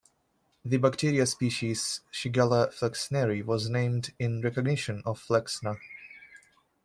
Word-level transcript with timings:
The 0.65 0.77
bacteria 0.77 1.27
species 1.27 2.01
"Shigella 2.11 2.73
flexneri" 2.73 3.45
was 3.45 3.69
named 3.69 4.15
in 4.17 4.41
recognition 4.41 5.03
of 5.05 5.19
Flexner. 5.19 5.77